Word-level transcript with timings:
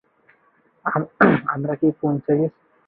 আমরা 1.53 1.73
কি 1.79 1.87
পৌঁছে 1.99 2.31
গেছি? 2.39 2.59